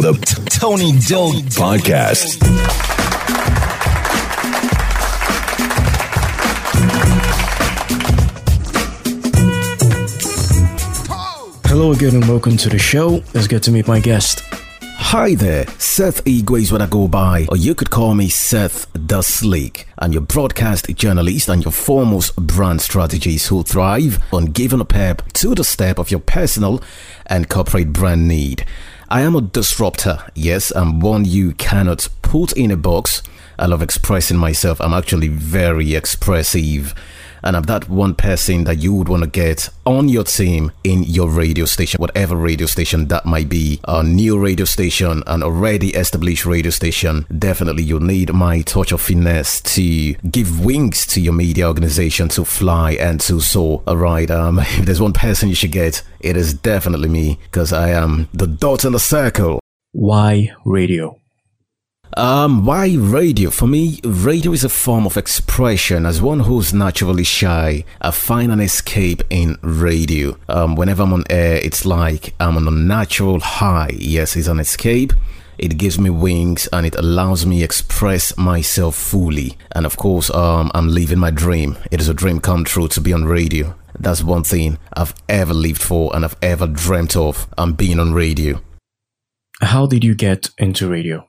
[0.00, 2.38] the, the Tony Doe Podcast.
[11.66, 13.22] Hello again and welcome to the show.
[13.34, 14.42] Let's get to meet my guest.
[14.82, 18.86] Hi there, Seth Igwe is what I go by, or you could call me Seth
[19.06, 19.86] Da Sleek.
[19.98, 25.22] I'm your broadcast journalist and your foremost brand strategist who thrive on giving a pep
[25.32, 26.82] to the step of your personal
[27.26, 28.64] and corporate brand need.
[29.10, 33.22] I am a disruptor, yes, I'm one you cannot put in a box.
[33.58, 36.94] I love expressing myself, I'm actually very expressive
[37.42, 41.02] and I'm that one person that you would want to get on your team in
[41.04, 45.90] your radio station, whatever radio station that might be, a new radio station, an already
[45.94, 47.26] established radio station.
[47.36, 52.44] Definitely, you'll need my touch of finesse to give wings to your media organization to
[52.44, 53.82] fly and to soar.
[53.86, 57.72] All right, um, if there's one person you should get, it is definitely me because
[57.72, 59.60] I am the dot in the circle.
[59.92, 61.20] Why radio?
[62.16, 63.50] Um, why radio?
[63.50, 66.06] For me, radio is a form of expression.
[66.06, 70.38] As one who's naturally shy, I find an escape in radio.
[70.48, 73.90] Um, whenever I'm on air, it's like I'm on a natural high.
[73.94, 75.12] Yes, it's an escape.
[75.58, 79.58] It gives me wings and it allows me express myself fully.
[79.72, 81.76] And of course, um, I'm living my dream.
[81.90, 83.74] It is a dream come true to be on radio.
[83.98, 87.48] That's one thing I've ever lived for and I've ever dreamt of.
[87.58, 88.60] I'm being on radio.
[89.60, 91.27] How did you get into radio?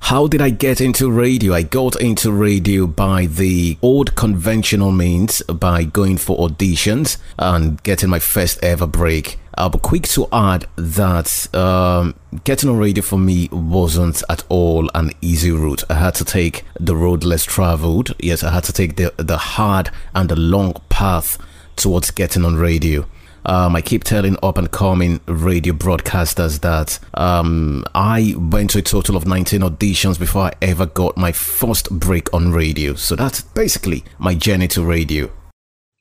[0.00, 1.52] How did I get into radio?
[1.52, 8.08] I got into radio by the old conventional means, by going for auditions and getting
[8.08, 9.38] my first ever break.
[9.54, 14.88] I'll be quick to add that um, getting on radio for me wasn't at all
[14.94, 15.82] an easy route.
[15.90, 18.14] I had to take the road less traveled.
[18.20, 21.38] Yes, I had to take the, the hard and the long path
[21.76, 23.04] towards getting on radio.
[23.46, 28.82] Um, I keep telling up and coming radio broadcasters that um, I went to a
[28.82, 32.94] total of 19 auditions before I ever got my first break on radio.
[32.94, 35.30] So that's basically my journey to radio.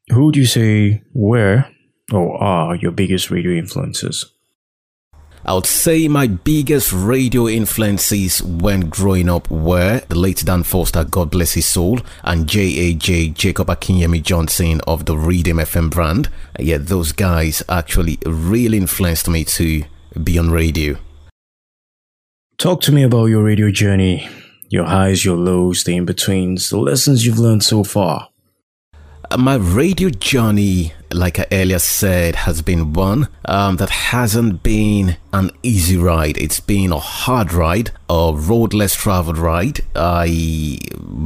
[0.10, 1.66] Who would you say were
[2.14, 4.34] or are your biggest radio influences?
[5.48, 11.06] I would say my biggest radio influences when growing up were the late Dan Foster,
[11.06, 16.28] God bless his soul, and JAJ Jacob Akinyemi Johnson of the Rhythm FM brand.
[16.60, 19.86] Yeah, those guys actually really influenced me to
[20.22, 20.98] be on radio.
[22.58, 24.28] Talk to me about your radio journey,
[24.68, 28.28] your highs, your lows, the in betweens, the lessons you've learned so far.
[29.36, 35.52] My radio journey, like I earlier said, has been one um, that hasn't been an
[35.64, 36.38] easy ride.
[36.38, 39.82] It's been a hard ride, a road less traveled ride.
[39.96, 40.80] I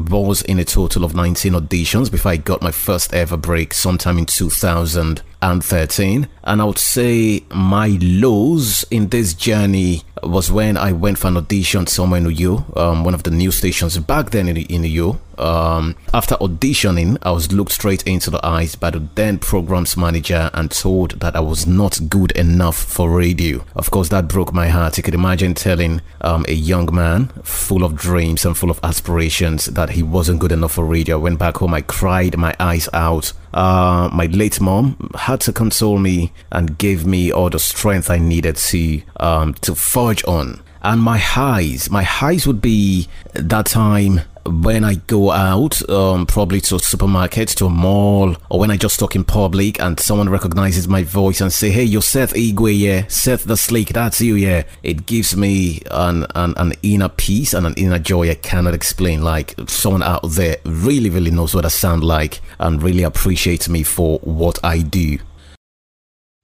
[0.10, 4.18] was in a total of 19 auditions before I got my first ever break sometime
[4.18, 6.28] in 2013.
[6.44, 11.38] And I would say my lows in this journey was when I went for an
[11.38, 15.20] audition somewhere in Uyo, um, one of the new stations back then in, in Uyo.
[15.42, 20.52] Um, after auditioning, I was looked straight into the eyes by the then programs manager
[20.54, 23.66] and told that I was not good enough for radio.
[23.76, 24.98] Of course, that broke my heart.
[24.98, 29.66] You could imagine telling um, a young man full of dreams and full of aspirations
[29.66, 31.18] that he wasn't good enough for radio.
[31.18, 33.34] I went back home, I cried my eyes out.
[33.54, 38.18] Uh, my late mom had to console me and gave me all the strength I
[38.18, 39.76] needed to um, to
[40.12, 40.62] forge on.
[40.84, 46.60] And my highs, my highs would be that time when I go out, um, probably
[46.62, 50.30] to a supermarket, to a mall, or when I just talk in public and someone
[50.30, 54.34] recognizes my voice and say, "Hey, you're Seth Igwe, yeah, Seth Da Sleek, that's you,
[54.36, 58.74] yeah." It gives me an, an an inner peace and an inner joy I cannot
[58.74, 59.24] explain.
[59.24, 63.84] Like someone out there really, really knows what I sound like and really appreciates me
[63.84, 65.20] for what I do.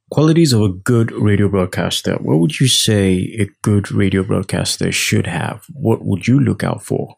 [0.09, 2.15] Qualities of a good radio broadcaster.
[2.15, 5.65] What would you say a good radio broadcaster should have?
[5.73, 7.17] What would you look out for?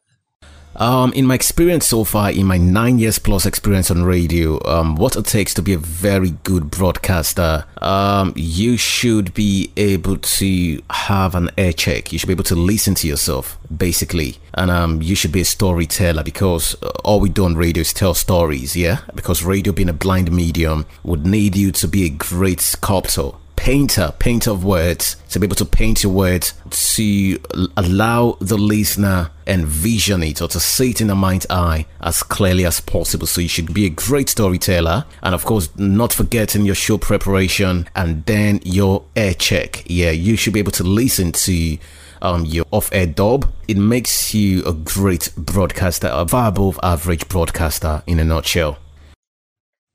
[0.76, 4.96] Um, in my experience so far, in my nine years plus experience on radio, um,
[4.96, 10.82] what it takes to be a very good broadcaster, um, you should be able to
[10.90, 12.14] have an air check.
[12.14, 15.46] You should be able to listen to yourself, basically, and um, you should be a
[15.46, 18.76] storyteller because uh, all we do on radio is tell stories.
[18.76, 23.32] Yeah, because radio being a blind medium would need you to be a great sculptor
[23.60, 26.54] painter, painter of words, to be able to paint your words,
[26.96, 27.38] to
[27.76, 32.66] allow the listener envision it or to see it in the mind's eye as clearly
[32.66, 33.28] as possible.
[33.28, 35.04] So you should be a great storyteller.
[35.22, 39.84] And of course, not forgetting your show preparation and then your air check.
[39.88, 41.78] Yeah, you should be able to listen to
[42.22, 43.52] um, your off-air dub.
[43.68, 48.78] It makes you a great broadcaster, a above average broadcaster in a nutshell.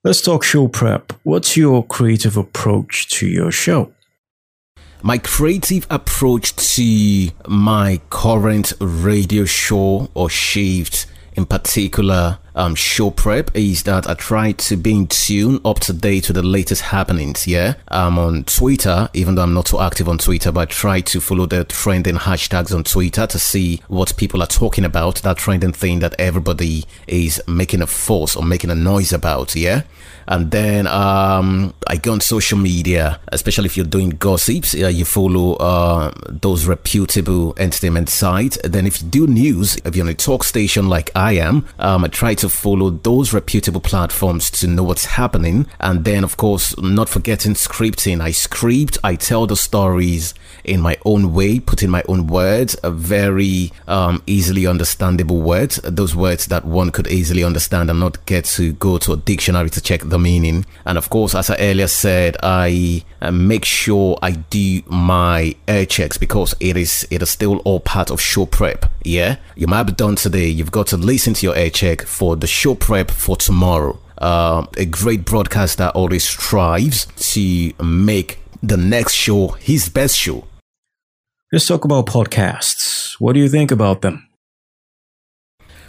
[0.06, 1.14] Let's talk show prep.
[1.22, 3.94] What's your creative approach to your show?
[5.02, 13.50] My creative approach to my current radio show or shift in particular um, show prep
[13.54, 17.46] is that I try to be in tune, up to date with the latest happenings.
[17.46, 21.00] Yeah, I'm on Twitter, even though I'm not so active on Twitter, but I try
[21.00, 25.38] to follow the trending hashtags on Twitter to see what people are talking about, that
[25.38, 29.54] trending thing that everybody is making a fuss or making a noise about.
[29.54, 29.82] Yeah,
[30.26, 35.04] and then um, I go on social media, especially if you're doing gossips, uh, you
[35.04, 38.58] follow uh, those reputable entertainment sites.
[38.64, 42.04] Then if you do news, if you're on a talk station like I am, um,
[42.04, 45.66] I try to follow those reputable platforms to know what's happening.
[45.80, 48.20] And then, of course, not forgetting scripting.
[48.20, 52.76] I script, I tell the stories in my own way, put in my own words,
[52.82, 58.24] a very um, easily understandable words, those words that one could easily understand and not
[58.26, 60.64] get to go to a dictionary to check the meaning.
[60.84, 65.86] And of course, as I earlier said, I uh, make sure I do my air
[65.86, 68.86] checks because it is it is still all part of show prep.
[69.02, 70.48] Yeah, you might be done today.
[70.48, 72.02] You've got to listen to your air check
[72.34, 73.96] for the show prep for tomorrow.
[74.18, 80.44] Uh, a great broadcaster always strives to make the next show his best show.
[81.52, 83.14] Let's talk about podcasts.
[83.20, 84.28] What do you think about them?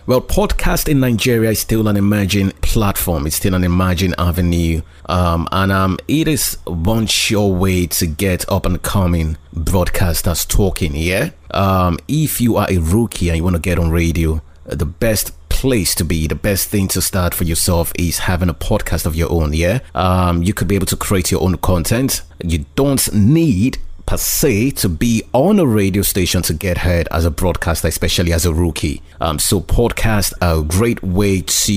[0.05, 3.25] Well, podcast in Nigeria is still an emerging platform.
[3.25, 8.47] It's still an emerging avenue, um, and um, it is one sure way to get
[8.51, 10.91] up and coming broadcasters talking.
[10.95, 14.85] Yeah, um, if you are a rookie and you want to get on radio, the
[14.85, 15.31] best
[15.65, 19.15] place to be, the best thing to start for yourself is having a podcast of
[19.15, 19.51] your own.
[19.51, 22.21] Yeah, um, you could be able to create your own content.
[22.43, 27.25] You don't need per se to be on a radio station to get heard as
[27.25, 29.01] a broadcaster, especially as a rookie.
[29.19, 31.73] Um, so podcasts are a great way to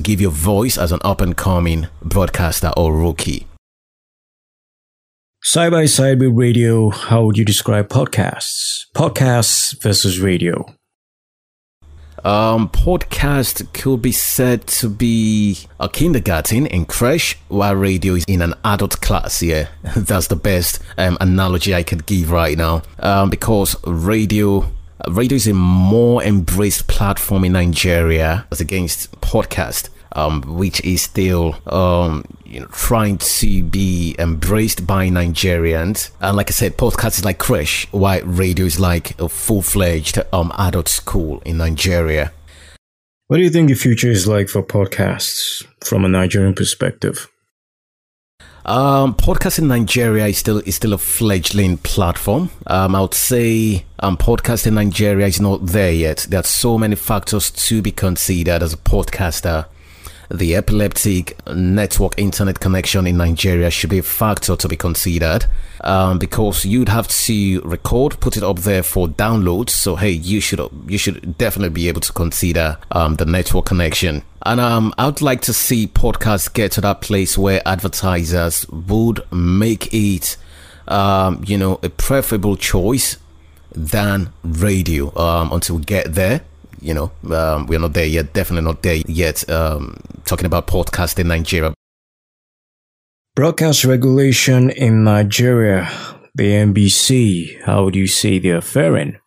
[0.00, 3.48] give your voice as an up and coming broadcaster or rookie.
[5.42, 8.84] Side by side with radio, how would you describe podcasts?
[8.94, 10.64] Podcasts versus radio.
[12.24, 18.40] Um, podcast could be said to be a kindergarten in crash, while radio is in
[18.40, 19.42] an adult class.
[19.42, 22.82] Yeah, that's the best um, analogy I could give right now.
[22.98, 24.64] Um, because radio
[25.08, 31.56] radio is a more embraced platform in Nigeria as against podcast um, which is still
[31.66, 36.10] um, you know trying to be embraced by Nigerians.
[36.20, 40.18] And like I said, podcast is like crash, while radio is like a full fledged
[40.32, 42.32] um, adult school in Nigeria.
[43.26, 47.28] What do you think the future is like for podcasts from a Nigerian perspective?
[48.66, 52.50] Um, podcast in Nigeria is still is still a fledgling platform.
[52.66, 56.26] Um, I would say um, podcast in Nigeria is not there yet.
[56.30, 59.66] There are so many factors to be considered as a podcaster
[60.30, 65.46] the epileptic network internet connection in Nigeria should be a factor to be considered
[65.82, 69.70] um, because you'd have to record, put it up there for download.
[69.70, 74.22] So hey, you should you should definitely be able to consider um, the network connection.
[74.46, 79.92] And um, I'd like to see podcasts get to that place where advertisers would make
[79.92, 80.36] it,
[80.88, 83.18] um, you know, a preferable choice
[83.72, 85.16] than radio.
[85.18, 86.42] Um, until we get there,
[86.80, 88.32] you know, um, we're not there yet.
[88.32, 89.48] Definitely not there yet.
[89.50, 91.74] Um, talking about podcast in Nigeria.
[93.34, 95.88] Broadcast regulation in Nigeria,
[96.34, 97.62] the NBC.
[97.64, 99.18] How do you see they're faring?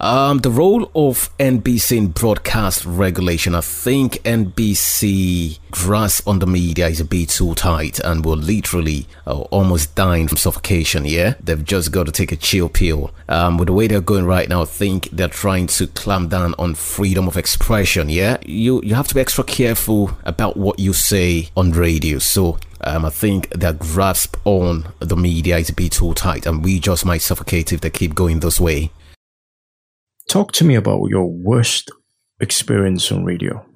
[0.00, 6.88] Um, the role of NBC in broadcast regulation, I think NBC grasp on the media
[6.88, 11.04] is a bit too tight and we're literally uh, almost dying from suffocation.
[11.04, 13.10] Yeah, they've just got to take a chill pill.
[13.28, 16.54] Um, with the way they're going right now, I think they're trying to clamp down
[16.58, 18.08] on freedom of expression.
[18.08, 22.20] Yeah, you you have to be extra careful about what you say on radio.
[22.20, 26.64] So um, I think their grasp on the media is a bit too tight, and
[26.64, 28.90] we just might suffocate if they keep going this way.
[30.30, 31.90] Talk to me about your worst
[32.38, 33.66] experience on radio.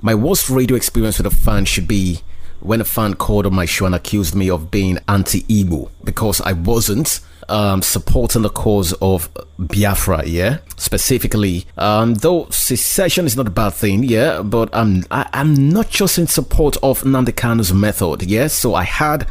[0.00, 2.20] My worst radio experience with a fan should be
[2.60, 6.40] when a fan called on my show and accused me of being anti Igbo because
[6.42, 7.18] I wasn't
[7.48, 9.28] um, supporting the cause of
[9.58, 11.66] Biafra, yeah, specifically.
[11.76, 15.70] Um, though secession is not a bad thing, yeah, but I'm I, am i am
[15.70, 18.46] not just in support of Nnamdi Kanu's method, yeah.
[18.46, 19.26] So I had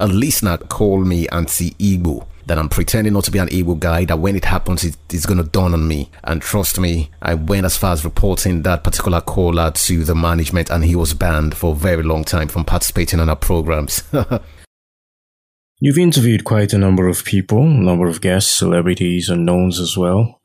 [0.00, 4.04] a listener call me anti Igbo that I'm pretending not to be an Igbo guy,
[4.06, 6.10] that when it happens, it, it's going to dawn on me.
[6.24, 10.68] And trust me, I went as far as reporting that particular caller to the management,
[10.68, 14.02] and he was banned for a very long time from participating in our programs.
[15.80, 20.40] You've interviewed quite a number of people, a number of guests, celebrities, unknowns as well.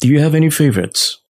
[0.00, 1.21] Do you have any favorites?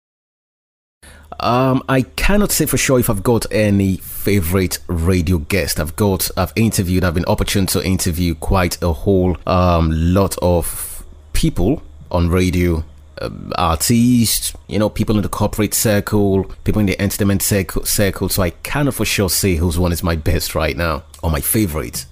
[1.41, 5.81] Um, I cannot say for sure if I've got any favorite radio guest.
[5.81, 11.05] I've got, I've interviewed, I've been opportune to interview quite a whole um, lot of
[11.33, 12.85] people on radio.
[13.21, 18.29] Uh, artists, you know, people in the corporate circle, people in the entertainment circle, circle.
[18.29, 21.41] So I cannot for sure say whose one is my best right now or my
[21.41, 22.07] favorite.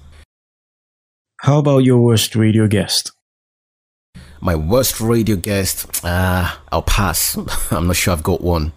[1.41, 3.13] How about your worst radio guest?
[4.43, 7.37] My worst radio guest, uh, I'll pass.
[7.71, 8.73] I'm not sure I've got one.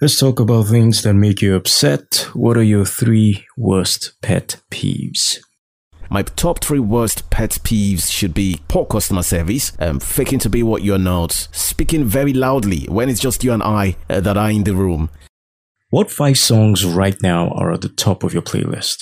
[0.00, 2.28] Let's talk about things that make you upset.
[2.32, 5.38] What are your three worst pet peeves?
[6.08, 10.62] My top three worst pet peeves should be poor customer service, um, faking to be
[10.62, 14.52] what you're not, speaking very loudly when it's just you and I uh, that are
[14.52, 15.10] in the room.
[15.90, 18.98] What five songs right now are at the top of your playlist?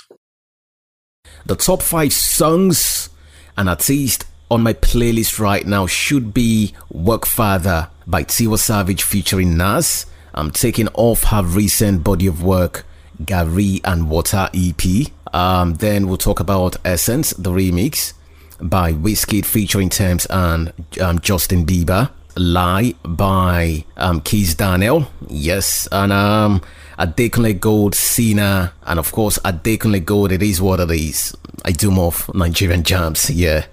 [1.44, 3.10] The top five songs
[3.58, 9.58] and artists on my playlist right now should be Work Father by Tiwa Savage featuring
[9.58, 10.06] Nas.
[10.36, 12.84] I'm taking off her recent body of work,
[13.22, 15.10] Garri and Water EP.
[15.32, 18.12] Um, then we'll talk about Essence, the remix
[18.60, 22.10] by Wizkid featuring Tems and um, Justin Bieber.
[22.36, 25.08] Lie by um, Kizz Daniel.
[25.26, 25.88] Yes.
[25.90, 26.60] And um,
[26.98, 30.32] Adekunle Gold, Cena, and of course Adekunle Gold.
[30.32, 31.34] It is what it is.
[31.64, 33.30] I do more Nigerian jams.
[33.30, 33.64] Yeah.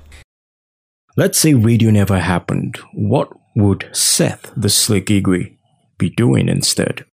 [1.17, 2.77] Let's say radio never happened.
[2.93, 5.57] What would Seth Da Sleek Igwe
[6.03, 7.05] be doing instead?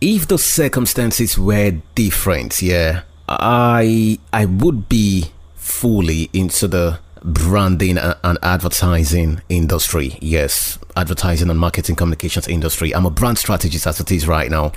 [0.00, 8.38] If the circumstances were different, yeah, I I would be fully into the branding and
[8.42, 10.16] advertising industry.
[10.20, 12.94] Yes, advertising and marketing communications industry.
[12.94, 14.72] I'm a brand strategist as it is right now.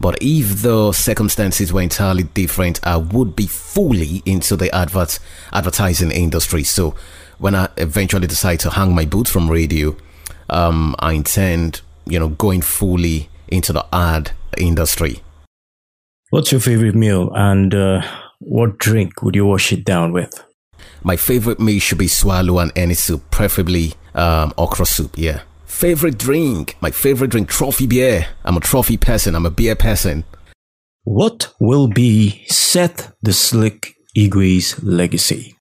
[0.00, 5.18] But if the circumstances were entirely different, I would be fully into the advert
[5.52, 6.64] advertising industry.
[6.64, 6.94] So
[7.38, 9.96] when I eventually decide to hang my boots from radio,
[10.48, 15.22] um, I intend, you know, going fully into the ad industry.
[16.30, 18.02] What's your favorite meal and uh,
[18.38, 20.42] what drink would you wash it down with?
[21.04, 25.14] My favorite meal should be swallow and any soup, preferably um, okra soup.
[25.16, 25.42] Yeah.
[25.66, 26.76] Favorite drink?
[26.80, 28.28] My favorite drink, trophy beer.
[28.44, 29.34] I'm a trophy person.
[29.34, 30.24] I'm a beer person.
[31.04, 35.56] What will be Seth Da Sleek Igwe's legacy?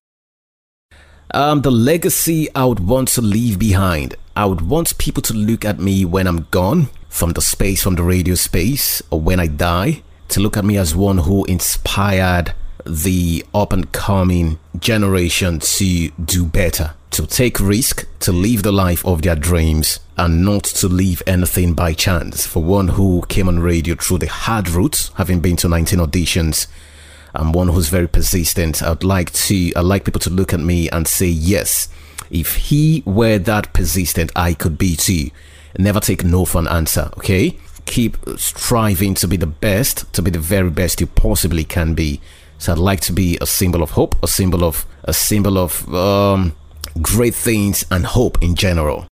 [1.33, 4.15] Um, the legacy I would want to leave behind.
[4.35, 7.95] I would want people to look at me when I'm gone from the space, from
[7.95, 12.53] the radio space, or when I die, to look at me as one who inspired
[12.85, 19.05] the up and coming generation to do better, to take risk, to live the life
[19.05, 22.45] of their dreams, and not to leave anything by chance.
[22.45, 26.67] For one who came on radio through the hard route, having been to 19 auditions,
[27.35, 28.81] I'm one who's very persistent.
[28.81, 31.89] I'd like to, I'd like people to look at me and say, yes,
[32.31, 35.29] if he were that persistent, I could be too.
[35.77, 37.57] Never take no for an answer, okay?
[37.85, 42.21] Keep striving to be the best, to be the very best you possibly can be.
[42.57, 45.93] So I'd like to be a symbol of hope, a symbol of a symbol of
[45.93, 46.55] um,
[47.01, 49.07] great things and hope in general.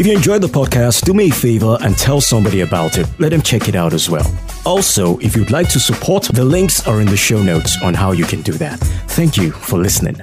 [0.00, 3.06] If you enjoyed the podcast, do me a favor and tell somebody about it.
[3.18, 4.24] Let them check it out as well.
[4.64, 8.12] Also, if you'd like to support, the links are in the show notes on how
[8.12, 8.80] you can do that.
[9.08, 10.16] Thank you for listening.